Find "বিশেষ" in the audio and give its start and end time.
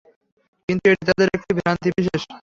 1.97-2.21